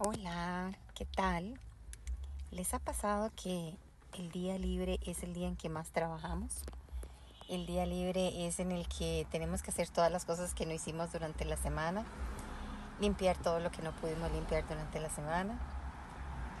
Hola, 0.00 0.70
¿qué 0.94 1.06
tal? 1.06 1.58
¿Les 2.52 2.72
ha 2.72 2.78
pasado 2.78 3.32
que 3.34 3.76
el 4.16 4.30
día 4.30 4.56
libre 4.56 5.00
es 5.04 5.24
el 5.24 5.34
día 5.34 5.48
en 5.48 5.56
que 5.56 5.68
más 5.68 5.90
trabajamos? 5.90 6.62
El 7.48 7.66
día 7.66 7.84
libre 7.84 8.46
es 8.46 8.60
en 8.60 8.70
el 8.70 8.86
que 8.86 9.26
tenemos 9.32 9.60
que 9.60 9.72
hacer 9.72 9.88
todas 9.88 10.12
las 10.12 10.24
cosas 10.24 10.54
que 10.54 10.66
no 10.66 10.72
hicimos 10.72 11.10
durante 11.10 11.44
la 11.44 11.56
semana, 11.56 12.04
limpiar 13.00 13.38
todo 13.38 13.58
lo 13.58 13.72
que 13.72 13.82
no 13.82 13.90
pudimos 13.90 14.30
limpiar 14.30 14.68
durante 14.68 15.00
la 15.00 15.10
semana. 15.10 15.58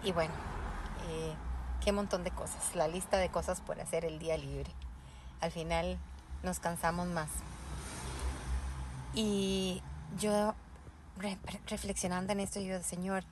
Y 0.02 0.10
bueno, 0.10 0.34
eh, 1.08 1.32
qué 1.80 1.92
montón 1.92 2.24
de 2.24 2.32
cosas, 2.32 2.74
la 2.74 2.88
lista 2.88 3.18
de 3.18 3.28
cosas 3.28 3.60
por 3.60 3.80
hacer 3.80 4.04
el 4.04 4.18
día 4.18 4.36
libre. 4.36 4.72
Al 5.40 5.52
final 5.52 5.96
nos 6.42 6.58
cansamos 6.58 7.06
más. 7.06 7.30
Y 9.14 9.80
yo 10.18 10.56
reflexionando 11.66 12.32
en 12.32 12.40
esto, 12.40 12.60
yo, 12.60 12.82
Señor, 12.82 13.24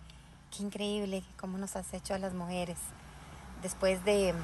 qué 0.55 0.63
increíble 0.63 1.23
cómo 1.39 1.59
nos 1.59 1.77
has 1.77 1.93
hecho 1.95 2.15
a 2.15 2.19
las 2.19 2.35
mujeres. 2.35 2.79
Después 3.63 4.05
de 4.05 4.35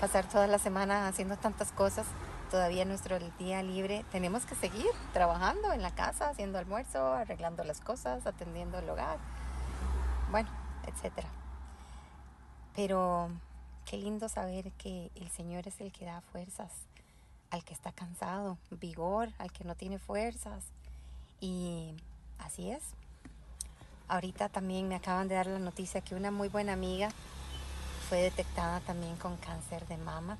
pasar 0.00 0.28
toda 0.28 0.46
la 0.46 0.58
semana 0.58 1.08
haciendo 1.08 1.36
tantas 1.36 1.72
cosas, 1.72 2.06
todavía 2.50 2.84
nuestro 2.84 3.18
día 3.38 3.62
libre 3.62 4.04
tenemos 4.12 4.44
que 4.46 4.54
seguir 4.54 4.86
trabajando 5.12 5.72
en 5.72 5.82
la 5.82 5.94
casa, 5.94 6.28
haciendo 6.28 6.58
almuerzo, 6.58 7.12
arreglando 7.12 7.64
las 7.64 7.80
cosas, 7.80 8.26
atendiendo 8.26 8.78
el 8.78 8.88
hogar, 8.88 9.18
bueno, 10.30 10.48
etcétera. 10.86 11.28
Pero 12.74 13.30
qué 13.84 13.96
lindo 13.96 14.28
saber 14.28 14.70
que 14.72 15.10
el 15.14 15.30
Señor 15.30 15.66
es 15.66 15.80
el 15.80 15.92
que 15.92 16.04
da 16.04 16.20
fuerzas 16.20 16.70
al 17.50 17.64
que 17.64 17.72
está 17.72 17.92
cansado, 17.92 18.58
vigor 18.70 19.30
al 19.38 19.52
que 19.52 19.64
no 19.64 19.74
tiene 19.74 19.98
fuerzas 19.98 20.64
y 21.40 21.94
Así 22.38 22.70
es. 22.70 22.82
Ahorita 24.08 24.48
también 24.48 24.88
me 24.88 24.94
acaban 24.94 25.28
de 25.28 25.34
dar 25.34 25.46
la 25.46 25.58
noticia 25.58 26.00
que 26.00 26.14
una 26.14 26.30
muy 26.30 26.48
buena 26.48 26.72
amiga 26.74 27.08
fue 28.08 28.18
detectada 28.22 28.80
también 28.80 29.16
con 29.16 29.36
cáncer 29.36 29.86
de 29.88 29.96
mama. 29.96 30.38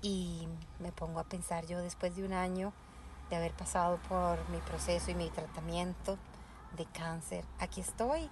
Y 0.00 0.46
me 0.80 0.92
pongo 0.92 1.18
a 1.18 1.24
pensar 1.24 1.66
yo 1.66 1.78
después 1.78 2.14
de 2.14 2.24
un 2.24 2.32
año 2.32 2.72
de 3.30 3.36
haber 3.36 3.52
pasado 3.52 3.98
por 4.08 4.48
mi 4.50 4.58
proceso 4.58 5.10
y 5.10 5.14
mi 5.14 5.30
tratamiento 5.30 6.18
de 6.76 6.84
cáncer, 6.86 7.44
aquí 7.58 7.80
estoy. 7.80 8.28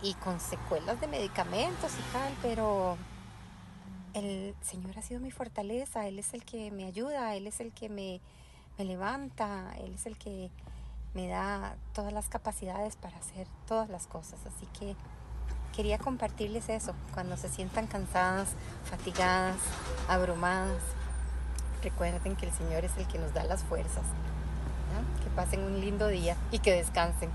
Y 0.00 0.14
con 0.14 0.38
secuelas 0.38 1.00
de 1.00 1.08
medicamentos 1.08 1.92
y 1.98 2.12
tal, 2.12 2.32
pero 2.40 2.96
el 4.14 4.54
Señor 4.62 4.96
ha 4.98 5.02
sido 5.02 5.20
mi 5.20 5.32
fortaleza, 5.32 6.06
Él 6.06 6.18
es 6.18 6.34
el 6.34 6.44
que 6.44 6.70
me 6.70 6.84
ayuda, 6.84 7.34
Él 7.34 7.46
es 7.46 7.60
el 7.60 7.72
que 7.72 7.88
me, 7.88 8.20
me 8.78 8.84
levanta, 8.84 9.74
Él 9.78 9.94
es 9.94 10.06
el 10.06 10.16
que 10.16 10.50
me 11.14 11.28
da 11.28 11.76
todas 11.94 12.12
las 12.12 12.28
capacidades 12.28 12.96
para 12.96 13.16
hacer 13.18 13.46
todas 13.66 13.88
las 13.88 14.06
cosas. 14.06 14.38
Así 14.46 14.66
que 14.78 14.96
quería 15.74 15.98
compartirles 15.98 16.68
eso, 16.68 16.94
cuando 17.14 17.36
se 17.36 17.48
sientan 17.48 17.86
cansadas, 17.86 18.48
fatigadas, 18.84 19.56
abrumadas, 20.08 20.82
recuerden 21.82 22.36
que 22.36 22.46
el 22.46 22.52
Señor 22.52 22.84
es 22.84 22.96
el 22.96 23.06
que 23.06 23.18
nos 23.18 23.32
da 23.32 23.44
las 23.44 23.62
fuerzas. 23.64 24.04
Que 25.22 25.30
pasen 25.30 25.62
un 25.62 25.80
lindo 25.80 26.08
día 26.08 26.36
y 26.50 26.58
que 26.58 26.72
descansen. 26.72 27.30